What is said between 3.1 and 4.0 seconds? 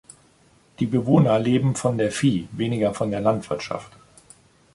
der Landwirtschaft.